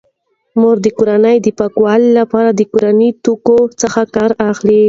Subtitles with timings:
[0.59, 4.79] مور د کورنۍ د پاکوالي لپاره د کورني توکو څخه کار اخلي.